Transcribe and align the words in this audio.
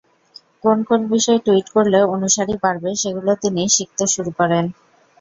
কোন 0.63 0.77
কোন 0.89 1.01
বিষয় 1.13 1.39
টুইট 1.45 1.67
করলে 1.75 1.99
অনুসারী 2.15 2.53
বাড়বে, 2.63 2.89
সেগুলো 3.01 3.31
তিনি 3.43 3.61
শিখতে 3.75 4.05
শুরু 4.13 4.31
করেন। 4.39 4.65